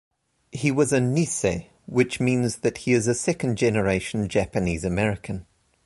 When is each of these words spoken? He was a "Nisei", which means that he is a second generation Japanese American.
He 0.51 0.71
was 0.71 0.91
a 0.91 0.97
"Nisei", 0.97 1.67
which 1.85 2.19
means 2.19 2.55
that 2.61 2.79
he 2.79 2.91
is 2.93 3.05
a 3.07 3.13
second 3.13 3.59
generation 3.59 4.27
Japanese 4.29 4.83
American. 4.83 5.45